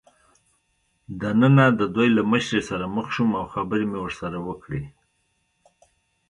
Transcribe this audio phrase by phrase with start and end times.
[1.21, 4.83] دننه د دوی له مشرې سره مخ شوم او خبرې مې ورسره وکړې.